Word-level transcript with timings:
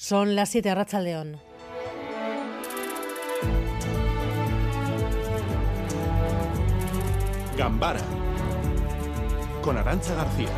Son 0.00 0.36
las 0.36 0.50
7 0.50 0.70
a 0.70 0.76
Racha 0.76 1.00
León. 1.00 1.40
Gambara 7.56 8.00
con 9.60 9.76
Arancha 9.76 10.14
García. 10.14 10.50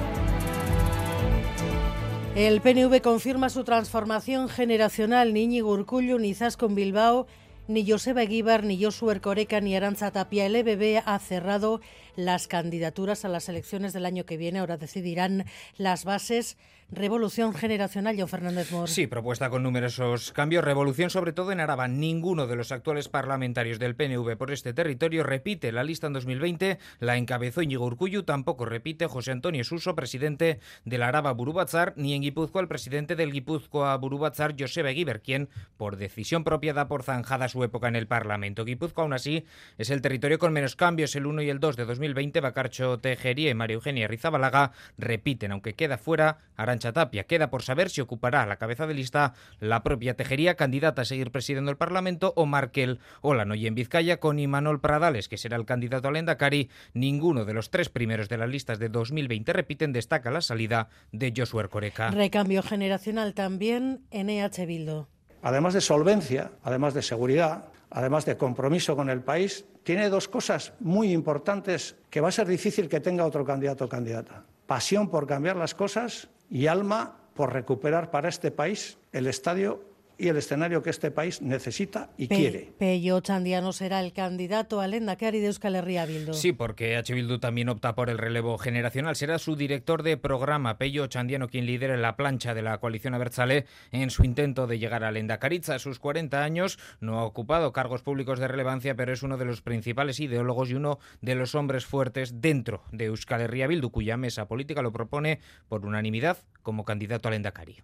El 2.37 2.61
PNV 2.61 3.01
confirma 3.01 3.49
su 3.49 3.65
transformación 3.65 4.51
generacional. 4.51 5.33
Ni 5.33 5.45
Íñigo 5.45 5.87
ni 6.19 6.35
con 6.59 6.75
Bilbao, 6.75 7.27
ni 7.67 7.91
Joseba 7.91 8.25
Eguíbar, 8.25 8.63
ni 8.63 8.85
Josué 8.85 9.23
Coreca, 9.23 9.63
ni 9.63 9.75
Aranza 9.75 10.11
Tapia. 10.11 10.45
El 10.45 10.57
EBB 10.57 11.03
ha 11.07 11.19
cerrado 11.19 11.81
las 12.15 12.47
candidaturas 12.47 13.25
a 13.25 13.29
las 13.29 13.49
elecciones 13.49 13.95
del 13.95 14.05
año 14.05 14.27
que 14.27 14.37
viene. 14.37 14.59
Ahora 14.59 14.77
decidirán 14.77 15.47
las 15.79 16.05
bases 16.05 16.59
revolución 16.93 17.55
generacional, 17.55 18.17
John 18.19 18.29
Fernández 18.29 18.73
Mor. 18.73 18.89
Sí, 18.89 19.07
propuesta 19.07 19.51
con 19.51 19.63
numerosos 19.63 20.33
cambios. 20.33 20.65
Revolución 20.65 21.11
sobre 21.11 21.33
todo 21.33 21.53
en 21.53 21.61
Araba. 21.61 21.89
Ninguno 21.89 22.47
de 22.47 22.57
los 22.57 22.73
actuales 22.73 23.09
parlamentarios 23.09 23.79
del 23.79 23.95
PNV 23.95 24.37
por 24.37 24.51
este 24.51 24.73
territorio 24.73 25.23
repite 25.23 25.73
la 25.73 25.85
lista 25.85 26.07
en 26.07 26.13
2020. 26.15 26.79
La 26.99 27.17
encabezó 27.17 27.63
Íñigo 27.63 27.87
Urcuyu, 27.87 28.25
tampoco 28.25 28.65
repite 28.65 29.07
José 29.07 29.33
Antonio 29.33 29.65
Suso, 29.65 29.95
presidente 29.95 30.61
del 30.85 31.03
Araba 31.03 31.33
Burubatzar, 31.33 31.95
ni 31.97 32.15
en 32.15 32.23
Guipúzcoa 32.23 32.63
el 32.63 32.69
presidente 32.69 33.17
del 33.17 33.33
Guipúzcoa 33.33 33.97
Burubatzar, 33.97 34.55
Joseba 34.59 34.91
Eguiber, 34.91 35.21
quien, 35.21 35.49
por 35.77 35.97
decisión 35.97 36.45
propia, 36.45 36.73
da 36.73 36.89
por 36.89 37.03
zanjada 37.03 37.49
su 37.49 37.63
época 37.65 37.89
en 37.89 37.97
el 37.97 38.07
Parlamento. 38.07 38.65
Guipúzcoa, 38.65 39.05
aún 39.05 39.13
así, 39.13 39.45
es 39.79 39.91
el 39.91 40.03
territorio 40.03 40.39
con 40.39 40.53
menos 40.53 40.77
cambios. 40.77 41.15
El 41.17 41.27
1 41.27 41.43
y 41.43 41.51
el 41.51 41.61
2 41.61 41.77
de 41.77 41.85
2020, 41.85 42.41
Bacarcho 42.41 42.99
Tejería 42.99 43.51
y 43.51 43.55
María 43.55 43.75
Eugenia 43.75 44.09
Rizabalaga 44.09 44.73
repiten, 44.99 45.53
aunque 45.53 45.75
queda 45.75 45.99
fuera 45.99 46.39
Tapia. 46.81 47.25
Queda 47.25 47.51
por 47.51 47.63
saber 47.63 47.91
si 47.91 48.01
ocupará 48.01 48.47
la 48.47 48.57
cabeza 48.57 48.87
de 48.87 48.95
lista 48.95 49.35
la 49.59 49.83
propia 49.83 50.15
Tejería, 50.15 50.57
candidata 50.57 51.03
a 51.03 51.05
seguir 51.05 51.31
presidiendo 51.31 51.71
el 51.71 51.77
Parlamento, 51.77 52.33
o 52.37 52.47
Markel 52.47 52.99
Olano. 53.21 53.55
Y 53.55 53.67
en 53.67 53.75
Vizcaya, 53.75 54.19
con 54.19 54.39
Imanol 54.39 54.81
Pradales, 54.81 55.29
que 55.29 55.37
será 55.37 55.57
el 55.57 55.67
candidato 55.67 56.09
al 56.09 56.17
Endacari, 56.17 56.71
ninguno 56.95 57.45
de 57.45 57.55
los 57.55 57.71
tres 57.71 57.89
primeros 57.89 58.29
de 58.29 58.39
las 58.39 58.49
listas 58.49 58.79
de 58.79 58.89
2020 58.89 59.53
repiten, 59.53 59.93
destaca 59.93 60.31
la 60.31 60.41
salida 60.41 60.89
de 61.13 61.33
Josué 61.37 61.69
Coreca. 61.69 62.11
Recambio 62.11 62.63
generacional 62.63 63.35
también 63.35 64.03
en 64.11 64.31
EH 64.31 64.67
Bildo. 64.67 65.09
Además 65.43 65.75
de 65.75 65.81
solvencia, 65.81 66.53
además 66.63 66.95
de 66.95 67.03
seguridad, 67.03 67.65
además 67.91 68.25
de 68.25 68.37
compromiso 68.37 68.95
con 68.97 69.11
el 69.11 69.23
país, 69.23 69.65
tiene 69.83 70.09
dos 70.09 70.29
cosas 70.29 70.73
muy 70.81 71.13
importantes 71.13 71.97
que 72.11 72.21
va 72.21 72.29
a 72.29 72.33
ser 72.33 72.47
difícil 72.47 72.89
que 72.89 73.01
tenga 73.01 73.25
otro 73.25 73.45
candidato 73.45 73.87
o 73.87 73.89
candidata. 73.89 74.45
Pasión 74.67 75.09
por 75.09 75.27
cambiar 75.27 75.57
las 75.57 75.75
cosas 75.75 76.29
y 76.51 76.67
alma 76.67 77.17
por 77.35 77.53
recuperar 77.53 78.11
para 78.11 78.29
este 78.29 78.51
país 78.51 78.99
el 79.13 79.27
estadio 79.27 79.83
y 80.21 80.29
el 80.29 80.37
escenario 80.37 80.83
que 80.83 80.91
este 80.91 81.11
país 81.11 81.41
necesita 81.41 82.11
y 82.19 82.29
quiere. 82.29 82.73
Pello 82.79 83.21
Chandiano 83.21 83.73
será 83.73 84.01
el 84.01 84.13
candidato 84.13 84.81
al 84.81 84.93
Endacari 84.93 85.41
de 85.41 85.47
Euskal 85.47 85.77
Herria 85.77 86.05
Bildu. 86.05 86.35
Sí, 86.35 86.53
porque 86.53 86.97
H. 86.97 87.15
Bildu 87.15 87.39
también 87.39 87.71
opta 87.71 87.95
por 87.95 88.11
el 88.11 88.19
relevo 88.19 88.59
generacional. 88.59 89.17
Será 89.17 89.39
su 89.39 89.57
director 89.57 90.03
de 90.03 90.19
programa, 90.19 90.77
Pello 90.77 91.07
Chandiano, 91.07 91.49
quien 91.49 91.65
lidere 91.65 91.97
la 91.97 92.17
plancha 92.17 92.53
de 92.53 92.61
la 92.61 92.77
coalición 92.79 93.15
Abertzale 93.15 93.65
en 93.93 94.11
su 94.11 94.25
intento 94.25 94.67
de 94.67 94.79
llegar 94.79 95.05
al 95.05 95.17
Endacariza. 95.17 95.77
A 95.77 95.79
sus 95.79 95.99
40 95.99 96.45
años 96.45 96.79
no 97.01 97.19
ha 97.19 97.25
ocupado 97.25 97.73
cargos 97.73 98.03
públicos 98.03 98.39
de 98.39 98.49
relevancia, 98.49 98.95
pero 98.95 99.15
es 99.15 99.23
uno 99.23 99.39
de 99.39 99.47
los 99.47 99.63
principales 99.63 100.21
ideólogos 100.21 100.71
y 100.71 100.75
uno 100.75 100.99
de 101.23 101.35
los 101.35 101.55
hombres 101.55 101.87
fuertes 101.87 102.43
dentro 102.43 102.83
de 102.93 103.07
Euskal 103.07 103.41
Herria 103.41 103.67
Bildu, 103.67 103.91
cuya 103.91 104.19
mesa 104.19 104.49
política 104.49 104.83
lo 104.83 104.93
propone 104.93 105.41
por 105.69 105.87
unanimidad 105.87 106.37
como 106.63 106.85
candidato 106.85 107.29
al 107.29 107.35
Endacari. 107.35 107.83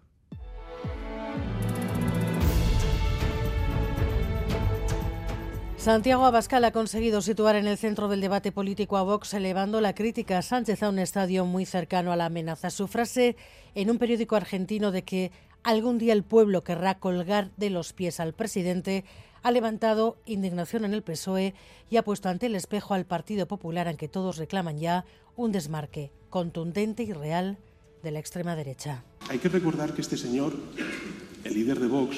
Santiago 5.87 6.25
Abascal 6.25 6.65
ha 6.65 6.73
conseguido 6.73 7.21
situar 7.21 7.55
en 7.55 7.65
el 7.65 7.77
centro 7.77 8.09
del 8.09 8.19
debate 8.19 8.51
político 8.51 8.97
a 8.97 9.03
Vox, 9.03 9.33
elevando 9.33 9.79
la 9.79 9.95
crítica 9.95 10.37
a 10.37 10.41
Sánchez 10.41 10.83
a 10.83 10.89
un 10.89 10.99
estadio 10.99 11.45
muy 11.45 11.65
cercano 11.65 12.11
a 12.11 12.17
la 12.17 12.25
amenaza. 12.25 12.71
Su 12.71 12.89
frase 12.89 13.37
en 13.73 13.89
un 13.89 13.97
periódico 13.97 14.35
argentino 14.35 14.91
de 14.91 15.03
que 15.03 15.31
algún 15.63 15.97
día 15.97 16.11
el 16.11 16.23
pueblo 16.23 16.61
querrá 16.61 16.99
colgar 16.99 17.51
de 17.55 17.69
los 17.69 17.93
pies 17.93 18.19
al 18.19 18.33
presidente 18.33 19.05
ha 19.43 19.51
levantado 19.51 20.17
indignación 20.25 20.83
en 20.83 20.93
el 20.93 21.03
PSOE 21.03 21.53
y 21.89 21.95
ha 21.95 22.03
puesto 22.03 22.27
ante 22.27 22.47
el 22.47 22.55
espejo 22.55 22.93
al 22.93 23.05
Partido 23.05 23.47
Popular, 23.47 23.87
en 23.87 23.95
que 23.95 24.09
todos 24.09 24.35
reclaman 24.35 24.79
ya 24.79 25.05
un 25.37 25.53
desmarque 25.53 26.11
contundente 26.29 27.03
y 27.03 27.13
real 27.13 27.59
de 28.03 28.11
la 28.11 28.19
extrema 28.19 28.57
derecha. 28.57 29.05
Hay 29.29 29.39
que 29.39 29.47
recordar 29.47 29.93
que 29.93 30.01
este 30.01 30.17
señor, 30.17 30.53
el 31.45 31.53
líder 31.53 31.79
de 31.79 31.87
Vox, 31.87 32.17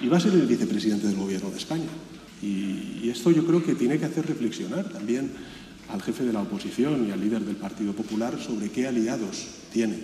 iba 0.00 0.16
a 0.16 0.20
ser 0.20 0.32
el 0.32 0.46
vicepresidente 0.46 1.06
del 1.06 1.16
Gobierno 1.16 1.50
de 1.50 1.58
España. 1.58 1.90
Y, 2.42 3.08
esto 3.10 3.30
yo 3.30 3.44
creo 3.44 3.64
que 3.64 3.74
tiene 3.74 3.98
que 3.98 4.04
hacer 4.04 4.26
reflexionar 4.26 4.88
también 4.88 5.32
al 5.88 6.00
jefe 6.00 6.24
de 6.24 6.32
la 6.32 6.42
oposición 6.42 7.08
y 7.08 7.10
al 7.10 7.20
líder 7.20 7.40
del 7.42 7.56
Partido 7.56 7.92
Popular 7.92 8.38
sobre 8.40 8.70
qué 8.70 8.86
aliados 8.86 9.48
tiene. 9.72 9.98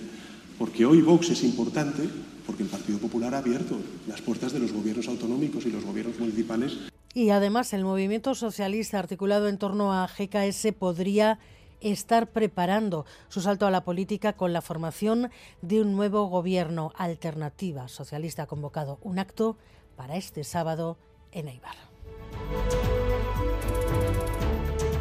Porque 0.59 0.85
hoy 0.85 1.03
Vox 1.03 1.31
es 1.31 1.45
importante 1.45 2.09
porque 2.47 2.65
el 2.65 2.69
Partido 2.69 2.99
Popular 2.99 3.35
ha 3.35 3.39
abierto 3.39 3.79
las 4.09 4.21
puertas 4.23 4.53
de 4.53 4.59
los 4.59 4.73
gobiernos 4.73 5.09
autonómicos 5.09 5.67
y 5.67 5.71
los 5.71 5.85
gobiernos 5.85 6.19
municipales. 6.19 6.73
Y 7.15 7.31
además 7.31 7.73
el 7.73 7.85
movimiento 7.85 8.35
socialista 8.35 8.99
articulado 8.99 9.49
en 9.49 9.59
torno 9.59 9.93
a 9.93 10.07
GKS 10.07 10.73
podría 10.79 11.39
estar 11.81 12.31
preparando 12.31 13.05
su 13.29 13.41
salto 13.41 13.67
a 13.67 13.71
la 13.71 13.85
política 13.85 14.33
con 14.35 14.53
la 14.53 14.63
formación 14.63 15.31
de 15.63 15.81
un 15.81 15.95
nuevo 15.95 16.27
gobierno 16.27 16.93
alternativa 16.97 17.89
socialista 17.89 18.45
ha 18.45 18.47
convocado 18.47 18.99
un 19.03 19.19
acto 19.19 19.57
para 19.97 20.17
este 20.17 20.45
sábado 20.45 20.97
en 21.33 21.49
Eibar. 21.49 21.96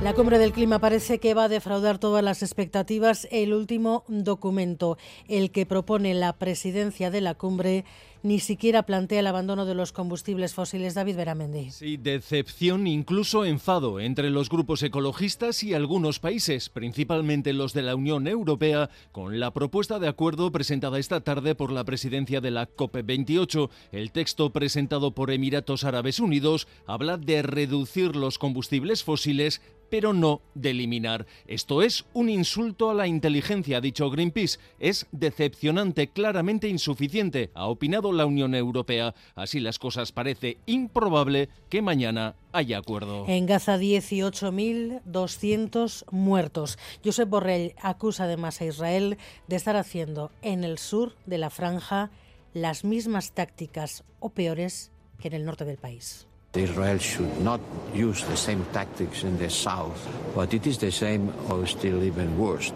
La 0.06 0.14
cumbre 0.14 0.38
del 0.38 0.52
clima 0.52 0.78
parece 0.78 1.20
que 1.20 1.34
va 1.34 1.46
a 1.46 1.50
defraudar 1.50 1.98
todas 1.98 2.24
las 2.24 2.44
expectativas. 2.44 3.28
El 3.32 3.56
último 3.56 4.04
documento, 4.08 5.00
el 5.28 5.50
que 5.50 5.66
propone 5.66 6.14
la 6.14 6.34
presidencia 6.34 7.10
de 7.10 7.22
la 7.22 7.34
cumbre, 7.34 7.86
ni 8.26 8.40
siquiera 8.40 8.82
plantea 8.84 9.20
el 9.20 9.28
abandono 9.28 9.66
de 9.66 9.76
los 9.76 9.92
combustibles 9.92 10.56
fósiles. 10.56 10.96
David 10.96 11.16
Beramendi. 11.16 11.70
Sí, 11.70 11.98
decepción, 11.98 12.88
incluso 12.88 13.46
enfado 13.46 14.00
entre 14.00 14.32
los 14.32 14.50
grupos 14.50 14.82
ecologistas 14.82 15.64
y 15.64 15.76
algunos 15.76 16.18
países, 16.18 16.70
principalmente 16.70 17.54
los 17.54 17.74
de 17.74 17.84
la 17.84 17.94
Unión 17.94 18.28
Europea, 18.28 18.90
con 19.12 19.40
la 19.40 19.54
propuesta 19.54 20.00
de 20.00 20.08
acuerdo 20.08 20.52
presentada 20.52 20.98
esta 20.98 21.22
tarde 21.22 21.54
por 21.54 21.72
la 21.72 21.84
presidencia 21.84 22.42
de 22.42 22.50
la 22.50 22.68
COP28. 22.68 23.70
El 23.92 24.12
texto 24.12 24.50
presentado 24.50 25.12
por 25.12 25.30
Emiratos 25.30 25.84
Árabes 25.84 26.20
Unidos 26.20 26.68
habla 26.88 27.18
de 27.18 27.44
reducir 27.44 28.16
los 28.16 28.40
combustibles 28.40 29.04
fósiles 29.04 29.62
pero 29.90 30.14
no 30.14 30.42
de 30.54 30.72
eliminar. 30.72 31.26
Esto 31.48 31.82
es 31.82 32.06
un 32.14 32.30
insulto 32.30 32.90
a 32.90 32.94
la 32.94 33.08
inteligencia, 33.08 33.78
ha 33.78 33.82
dicho 33.82 34.10
Greenpeace. 34.10 34.60
Es 34.80 35.08
decepcionante, 35.12 36.10
claramente 36.10 36.68
insuficiente, 36.68 37.52
ha 37.54 37.68
opinado 37.68 38.12
la 38.16 38.26
Unión 38.26 38.56
Europea. 38.56 39.14
Así 39.36 39.60
las 39.60 39.78
cosas 39.78 40.12
parece 40.12 40.58
improbable 40.66 41.50
que 41.70 41.84
mañana 41.84 42.34
haya 42.52 42.80
acuerdo. 42.80 43.26
En 43.28 43.46
Gaza 43.46 43.78
18.200 43.78 46.06
muertos. 46.12 46.80
Josep 47.04 47.30
Borrell 47.30 47.76
acusa 47.82 48.24
además 48.24 48.62
a 48.62 48.66
Israel 48.66 49.18
de 49.48 49.56
estar 49.56 49.76
haciendo 49.76 50.32
en 50.42 50.64
el 50.64 50.80
sur 50.80 51.16
de 51.26 51.38
la 51.38 51.50
franja 51.50 52.12
las 52.54 52.84
mismas 52.84 53.32
tácticas 53.34 54.04
o 54.20 54.30
peores 54.30 54.92
que 55.20 55.28
en 55.28 55.36
el 55.36 55.46
norte 55.46 55.66
del 55.66 55.78
país. 55.78 56.28
Israel 56.56 57.00
should 57.00 57.38
not 57.42 57.60
use 57.94 58.26
the 58.28 58.38
same 58.38 58.64
tactics 58.72 59.24
in 59.24 59.38
the 59.38 59.50
south, 59.50 60.00
but 60.34 60.54
it 60.54 60.66
is 60.66 60.78
the 60.78 60.92
same 60.92 61.34
or 61.50 61.68
still 61.68 62.04
even 62.04 62.40
worse. 62.40 62.74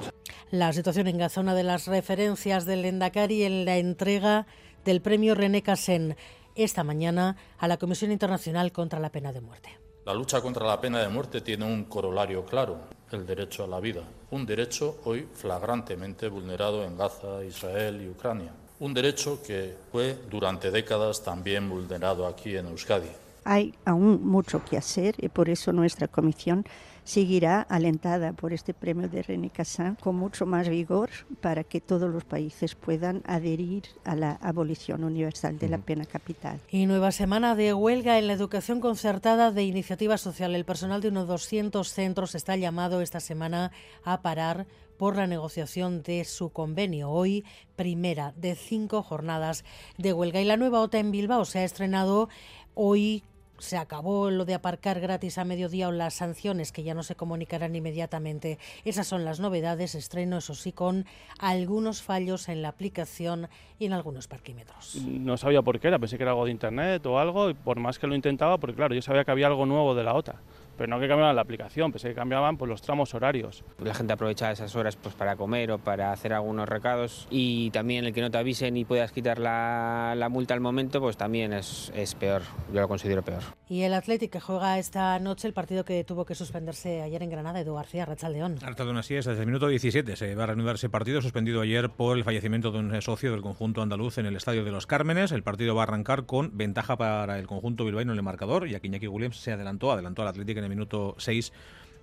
La 0.52 0.74
situación 0.74 1.08
en 1.08 1.18
Gaza, 1.18 1.42
una 1.42 1.54
de 1.54 1.64
las 1.64 1.86
referencias 1.86 2.66
del 2.66 2.84
Endacari 2.84 3.44
en 3.44 3.66
la 3.66 3.78
entrega 3.78 4.48
del 4.90 5.02
premio 5.02 5.36
René 5.36 5.62
Cassin 5.62 6.16
esta 6.56 6.84
mañana 6.84 7.38
a 7.60 7.68
la 7.68 7.78
Comisión 7.78 8.12
Internacional 8.12 8.72
contra 8.72 9.00
la 9.00 9.12
Pena 9.12 9.32
de 9.32 9.40
Muerte. 9.40 9.70
La 10.04 10.16
lucha 10.16 10.42
contra 10.42 10.66
la 10.66 10.82
pena 10.82 10.98
de 10.98 11.10
muerte 11.10 11.42
tiene 11.42 11.64
un 11.64 11.84
corolario 11.84 12.44
claro, 12.44 12.80
el 13.12 13.28
derecho 13.28 13.64
a 13.64 13.68
la 13.68 13.80
vida, 13.80 14.02
un 14.32 14.48
derecho 14.48 14.98
hoy 15.06 15.28
flagrantemente 15.32 16.28
vulnerado 16.28 16.84
en 16.84 16.98
Gaza, 16.98 17.44
Israel 17.48 18.02
y 18.02 18.10
Ucrania, 18.10 18.52
un 18.80 18.96
derecho 18.96 19.44
que 19.44 19.76
fue 19.92 20.18
durante 20.28 20.72
décadas 20.72 21.24
también 21.24 21.70
vulnerado 21.70 22.26
aquí 22.26 22.58
en 22.58 22.66
Euskadi. 22.66 23.12
Hay 23.44 23.76
aún 23.86 24.26
mucho 24.26 24.66
que 24.66 24.78
hacer 24.78 25.14
y 25.20 25.30
por 25.30 25.50
eso 25.50 25.72
nuestra 25.72 26.08
comisión 26.08 26.66
seguirá 27.10 27.62
alentada 27.62 28.34
por 28.34 28.54
este 28.54 28.76
premio 28.76 29.10
de 29.10 29.24
René 29.24 29.50
Cassin 29.50 29.96
con 29.96 30.16
mucho 30.16 30.46
más 30.46 30.70
vigor 30.70 31.10
para 31.42 31.64
que 31.64 31.82
todos 31.82 32.08
los 32.08 32.24
países 32.24 32.76
puedan 32.76 33.24
adherir 33.26 33.86
a 34.06 34.16
la 34.16 34.34
abolición 34.34 35.04
universal 35.04 35.58
de 35.58 35.70
la 35.70 35.80
pena 35.80 36.06
capital. 36.06 36.60
Y 36.70 36.86
nueva 36.86 37.12
semana 37.12 37.56
de 37.56 37.74
huelga 37.74 38.20
en 38.20 38.28
la 38.28 38.34
educación 38.34 38.80
concertada 38.80 39.52
de 39.52 39.64
iniciativa 39.64 40.20
social. 40.20 40.54
El 40.54 40.66
personal 40.66 41.02
de 41.02 41.08
unos 41.08 41.28
200 41.28 41.90
centros 41.90 42.36
está 42.36 42.56
llamado 42.56 43.02
esta 43.02 43.20
semana 43.20 43.72
a 44.04 44.22
parar 44.22 44.68
por 45.00 45.16
la 45.16 45.26
negociación 45.26 46.04
de 46.04 46.26
su 46.26 46.52
convenio. 46.52 47.10
Hoy, 47.10 47.44
primera 47.76 48.34
de 48.38 48.54
cinco 48.54 49.02
jornadas 49.02 49.66
de 49.98 50.14
huelga. 50.14 50.42
Y 50.42 50.46
la 50.46 50.58
nueva 50.58 50.82
OTA 50.82 51.00
en 51.00 51.10
Bilbao 51.10 51.44
se 51.46 51.58
ha 51.58 51.64
estrenado 51.64 52.30
hoy 52.76 53.24
se 53.60 53.78
acabó 53.78 54.30
lo 54.30 54.46
de 54.46 54.54
aparcar 54.54 55.00
gratis 55.00 55.38
a 55.38 55.46
mediodía 55.46 55.88
o 55.88 55.92
las 55.92 56.16
sanciones 56.16 56.72
que 56.72 56.84
ya 56.84 56.94
no 56.94 57.04
se 57.04 57.16
comunicarán 57.16 57.76
inmediatamente. 57.76 58.58
Esas 58.86 59.08
son 59.08 59.26
las 59.26 59.40
novedades, 59.40 59.96
estreno, 59.96 60.38
eso 60.38 60.56
sí, 60.56 60.72
con 60.72 61.06
algunos 61.40 62.02
fallos 62.02 62.50
en 62.50 62.62
la 62.62 62.70
aplicación 62.70 63.48
y 63.78 63.86
en 63.86 63.94
algunos 63.94 64.28
parquímetros. 64.28 64.96
No 64.96 65.38
sabía 65.38 65.62
por 65.62 65.80
qué 65.80 65.90
era, 65.90 66.00
pensé 66.00 66.18
que 66.18 66.24
era 66.24 66.32
algo 66.32 66.46
de 66.46 66.52
internet 66.52 67.06
o 67.06 67.20
algo, 67.20 67.50
y 67.50 67.54
por 67.54 67.80
más 67.80 68.00
que 68.00 68.08
lo 68.08 68.16
intentaba, 68.16 68.58
porque 68.58 68.76
claro, 68.76 68.96
yo 68.96 69.02
sabía 69.02 69.24
que 69.24 69.32
había 69.32 69.48
algo 69.48 69.66
nuevo 69.66 69.96
de 69.96 70.04
la 70.04 70.14
OTA 70.14 70.36
pero 70.80 70.90
no 70.90 70.98
que 70.98 71.10
cambiaban 71.10 71.36
la 71.36 71.42
aplicación, 71.42 71.92
pensé 71.92 72.08
que 72.08 72.16
cambiaban 72.16 72.56
pues, 72.58 72.70
los 72.70 72.82
tramos 72.82 73.14
horarios. 73.14 73.66
La 73.84 73.94
gente 73.94 74.14
aprovecha 74.14 74.50
esas 74.50 74.74
horas 74.78 74.96
pues, 74.96 75.14
para 75.14 75.36
comer 75.36 75.72
o 75.72 75.78
para 75.78 76.14
hacer 76.14 76.32
algunos 76.32 76.70
recados 76.70 77.28
y 77.30 77.70
también 77.72 78.06
el 78.06 78.14
que 78.14 78.22
no 78.22 78.32
te 78.32 78.38
avisen 78.38 78.78
y 78.78 78.86
puedas 78.86 79.12
quitar 79.12 79.40
la, 79.40 80.14
la 80.16 80.30
multa 80.30 80.54
al 80.54 80.62
momento, 80.62 81.02
pues 81.02 81.18
también 81.18 81.52
es, 81.52 81.92
es, 81.94 82.16
peor, 82.16 82.44
yo 82.74 82.80
lo 82.80 82.88
considero 82.88 83.24
peor. 83.24 83.44
Y 83.68 83.82
el 83.82 83.94
Athletic 83.94 84.32
que 84.32 84.40
juega 84.40 84.80
esta 84.80 85.20
noche 85.20 85.50
el 85.50 85.54
partido 85.54 85.84
que 85.84 86.06
tuvo 86.06 86.24
que 86.24 86.34
suspenderse 86.34 87.02
ayer 87.02 87.24
en 87.24 87.30
Granada, 87.30 87.60
Edu 87.60 87.76
García, 87.76 88.06
Rachaldeón. 88.06 88.58
Rachaldeón, 88.62 88.98
así 88.98 89.16
es, 89.16 89.26
desde 89.26 89.42
el 89.42 89.48
minuto 89.48 89.68
17 89.68 90.16
se 90.16 90.34
va 90.34 90.46
a 90.46 90.48
reanudar 90.48 90.76
ese 90.76 90.88
partido 90.88 91.22
suspendido 91.22 91.60
ayer 91.60 91.90
por 91.90 92.18
el 92.18 92.24
fallecimiento 92.24 92.72
de 92.72 92.80
un 92.80 93.02
socio 93.02 93.34
del 93.34 93.42
conjunto 93.42 93.82
andaluz 93.82 94.18
en 94.18 94.28
el 94.28 94.38
Estadio 94.38 94.64
de 94.64 94.72
los 94.72 94.88
Cármenes. 94.88 95.34
El 95.34 95.44
partido 95.44 95.76
va 95.76 95.82
a 95.82 95.84
arrancar 95.84 96.26
con 96.26 96.58
ventaja 96.58 96.96
para 96.96 97.38
el 97.38 97.48
conjunto 97.48 97.84
bilbaíno 97.84 98.14
en 98.14 98.18
el 98.18 98.24
marcador 98.24 98.66
y 98.66 98.76
aquí 98.76 98.88
Iñaki 98.88 99.08
Williams 99.08 99.36
se 99.36 99.52
adelantó, 99.52 99.92
adelantó 99.92 100.22
al 100.22 100.30
Athletic 100.30 100.58
en 100.58 100.64
el 100.64 100.69
minuto 100.70 101.16
6 101.18 101.52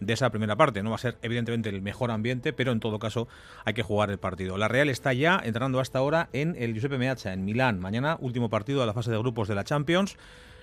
de 0.00 0.12
esa 0.12 0.30
primera 0.30 0.56
parte. 0.56 0.82
No 0.82 0.90
va 0.90 0.96
a 0.96 1.00
ser 1.00 1.16
evidentemente 1.22 1.68
el 1.68 1.82
mejor 1.82 2.10
ambiente, 2.10 2.52
pero 2.52 2.72
en 2.72 2.80
todo 2.80 2.98
caso 2.98 3.28
hay 3.64 3.74
que 3.74 3.82
jugar 3.82 4.10
el 4.10 4.18
partido. 4.18 4.58
La 4.58 4.68
Real 4.68 4.88
está 4.88 5.12
ya 5.12 5.40
entrando 5.42 5.80
hasta 5.80 5.98
ahora 5.98 6.28
en 6.32 6.54
el 6.58 6.72
Giuseppe 6.74 6.98
Meazza, 6.98 7.32
en 7.32 7.44
Milán. 7.44 7.80
Mañana, 7.80 8.16
último 8.20 8.50
partido 8.50 8.80
de 8.80 8.86
la 8.86 8.92
fase 8.92 9.10
de 9.10 9.18
grupos 9.18 9.48
de 9.48 9.54
la 9.54 9.64
Champions 9.64 10.16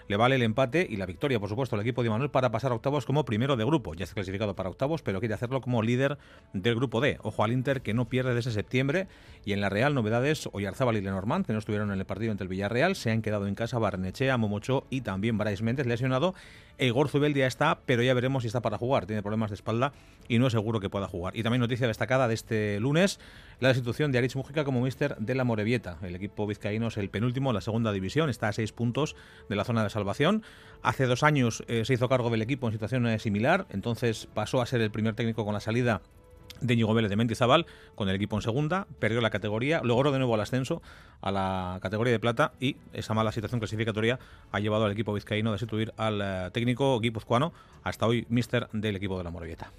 le 0.08 0.18
vale 0.18 0.36
el 0.36 0.42
empate 0.42 0.86
y 0.90 0.98
la 0.98 1.06
victoria, 1.06 1.40
por 1.40 1.50
supuesto, 1.50 1.76
al 1.76 1.82
equipo 1.82 2.04
de 2.04 2.10
Manuel 2.10 2.30
para 2.30 2.52
pasar 2.52 2.72
a 2.72 2.76
octavos 2.76 3.06
como 3.06 3.26
primero 3.26 3.56
de 3.56 3.66
grupo. 3.66 3.94
Ya 3.94 4.04
está 4.04 4.16
clasificado 4.16 4.56
para 4.56 4.70
octavos, 4.70 5.02
pero 5.02 5.20
quiere 5.20 5.34
hacerlo 5.34 5.62
como 5.62 5.82
líder 5.82 6.18
del 6.54 6.76
grupo 6.76 7.02
D. 7.02 7.18
Ojo 7.22 7.44
al 7.44 7.52
Inter 7.52 7.82
que 7.82 7.94
no 7.94 8.10
pierde 8.10 8.34
desde 8.36 8.52
septiembre. 8.52 9.08
Y 9.46 9.54
en 9.54 9.62
la 9.62 9.70
Real, 9.70 9.94
novedades: 9.94 10.50
Oyarzábal 10.52 10.98
y 10.98 11.02
Lenormand, 11.02 11.46
que 11.46 11.54
no 11.54 11.60
estuvieron 11.60 11.92
en 11.92 12.00
el 12.00 12.06
partido 12.06 12.32
entre 12.32 12.46
el 12.46 12.50
Villarreal, 12.50 12.96
se 12.96 13.12
han 13.12 13.22
quedado 13.22 13.48
en 13.48 13.56
casa 13.56 13.80
Barnechea, 13.80 14.38
Momocho 14.38 14.86
y 14.90 15.02
también 15.02 15.38
Brais 15.38 15.62
Méndez 15.62 15.88
lesionado. 15.88 16.34
Igor 16.80 17.08
Zubel 17.08 17.36
ya 17.36 17.46
está, 17.46 17.80
pero 17.86 18.02
ya 18.02 18.14
veremos 18.16 18.44
si 18.44 18.48
está 18.48 18.62
para 18.62 18.78
jugar. 18.80 19.06
Tiene 19.06 19.22
problemas 19.22 19.52
de 19.52 19.56
espalda 19.56 19.94
y 20.28 20.40
no 20.40 20.48
es 20.48 20.54
seguro 20.54 20.80
que 20.80 20.90
pueda 20.90 21.08
jugar. 21.08 21.36
Y 21.38 21.44
también 21.44 21.62
noticia 21.62 21.86
destacada 21.88 22.28
de 22.28 22.34
este 22.34 22.80
lunes, 22.80 23.20
la 23.60 23.68
destitución 23.68 24.12
de 24.12 24.18
Aritz 24.18 24.36
Mujica 24.36 24.64
como 24.64 24.82
mister 24.82 25.16
de 25.18 25.36
la 25.36 25.44
Morevieta. 25.44 25.98
El 26.02 26.16
equipo 26.16 26.48
vizcaíno 26.48 26.88
es 26.88 26.98
el 26.98 27.10
penúltimo 27.10 27.52
en 27.52 27.56
la 27.56 27.62
segunda 27.62 27.92
división, 27.92 28.30
está 28.30 28.48
a 28.48 28.54
seis 28.54 28.72
puntos 28.72 29.16
de 29.50 29.56
la 29.56 29.66
zona 29.66 29.84
de 29.84 29.90
salvación. 29.94 30.44
Hace 30.82 31.06
dos 31.06 31.24
años 31.24 31.64
eh, 31.68 31.86
se 31.86 31.94
hizo 31.94 32.10
cargo 32.10 32.30
del 32.30 32.42
equipo 32.42 32.68
en 32.68 32.74
situación 32.74 33.20
similar, 33.20 33.66
entonces 33.70 34.28
pasó 34.34 34.62
a 34.62 34.66
ser 34.66 34.82
el 34.82 34.92
primer 34.92 35.16
técnico 35.16 35.46
con 35.46 35.54
la 35.54 35.62
salida 35.62 36.02
de 36.62 36.76
Ñigo 36.76 36.94
Vélez 36.94 37.10
de 37.10 37.16
Mentizabal 37.16 37.66
con 37.96 38.10
el 38.10 38.16
equipo 38.16 38.36
en 38.36 38.42
segunda, 38.42 38.88
perdió 39.00 39.22
la 39.22 39.30
categoría, 39.30 39.82
logró 39.84 40.12
de 40.12 40.20
nuevo 40.20 40.36
el 40.36 40.42
ascenso 40.42 40.82
a 41.22 41.32
la 41.32 41.80
categoría 41.82 42.14
de 42.14 42.20
plata 42.20 42.54
y 42.60 42.78
esa 42.94 43.14
mala 43.14 43.32
situación 43.32 43.60
clasificatoria 43.60 44.20
ha 44.52 44.60
llevado 44.60 44.86
al 44.86 44.92
equipo 44.92 45.14
vizcaíno 45.14 45.50
a 45.50 45.54
destituir 45.54 45.94
al 45.98 46.22
eh, 46.22 46.50
técnico 46.52 47.00
guipuzcoano, 47.00 47.54
hasta 47.84 48.08
hoy 48.08 48.26
mister 48.30 48.70
del 48.72 48.96
equipo 48.96 49.18
de 49.18 49.24
la 49.24 49.30
Morevieta. 49.30 49.72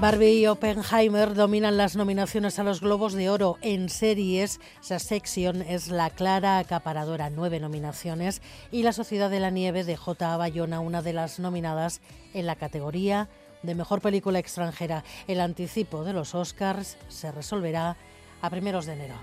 Barbie 0.00 0.38
y 0.38 0.46
Oppenheimer 0.46 1.34
dominan 1.34 1.76
las 1.76 1.96
nominaciones 1.96 2.60
a 2.60 2.62
los 2.62 2.80
Globos 2.80 3.14
de 3.14 3.30
Oro 3.30 3.58
en 3.62 3.88
series. 3.88 4.60
Sección 4.80 5.60
es 5.62 5.88
la 5.88 6.10
clara 6.10 6.58
acaparadora, 6.58 7.30
nueve 7.30 7.58
nominaciones. 7.58 8.40
Y 8.70 8.84
La 8.84 8.92
Sociedad 8.92 9.28
de 9.28 9.40
la 9.40 9.50
Nieve 9.50 9.82
de 9.82 9.96
J. 9.96 10.36
Bayona, 10.36 10.78
una 10.78 11.02
de 11.02 11.14
las 11.14 11.40
nominadas 11.40 12.00
en 12.32 12.46
la 12.46 12.54
categoría 12.54 13.28
de 13.64 13.74
Mejor 13.74 14.00
Película 14.00 14.38
Extranjera. 14.38 15.02
El 15.26 15.40
anticipo 15.40 16.04
de 16.04 16.12
los 16.12 16.32
Oscars 16.32 16.96
se 17.08 17.32
resolverá 17.32 17.96
a 18.40 18.50
primeros 18.50 18.86
de 18.86 18.92
enero. 18.92 19.16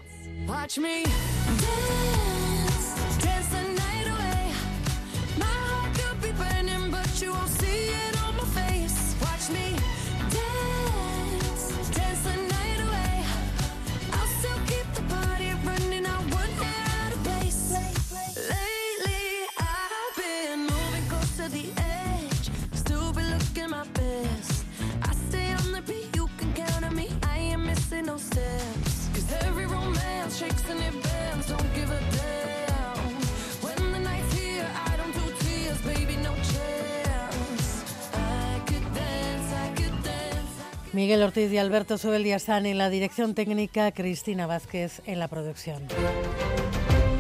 Miguel 40.95 41.21
Ortiz 41.24 41.51
y 41.51 41.57
Alberto 41.57 41.97
están 42.38 42.65
en 42.65 42.77
la 42.77 42.89
dirección 42.89 43.36
técnica, 43.36 43.92
Cristina 43.92 44.47
Vázquez 44.47 45.01
en 45.06 45.19
la 45.19 45.27
producción. 45.27 45.83